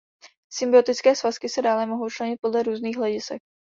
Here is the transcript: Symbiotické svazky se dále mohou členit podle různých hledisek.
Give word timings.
Symbiotické 0.51 1.15
svazky 1.15 1.49
se 1.49 1.61
dále 1.61 1.85
mohou 1.85 2.09
členit 2.09 2.37
podle 2.41 2.63
různých 2.63 2.97
hledisek. 2.97 3.41